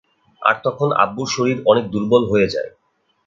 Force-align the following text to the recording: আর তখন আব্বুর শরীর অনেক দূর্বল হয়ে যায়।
আর 0.41 0.55
তখন 0.63 0.89
আব্বুর 1.03 1.27
শরীর 1.27 1.57
অনেক 1.65 1.85
দূর্বল 1.93 2.23
হয়ে 2.31 2.51
যায়। 2.53 2.69